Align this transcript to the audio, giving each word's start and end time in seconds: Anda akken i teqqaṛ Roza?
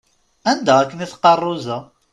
Anda 0.51 0.73
akken 0.81 1.03
i 1.05 1.07
teqqaṛ 1.11 1.37
Roza? 1.43 1.77